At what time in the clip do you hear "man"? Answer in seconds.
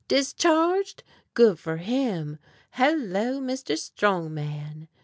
4.33-4.87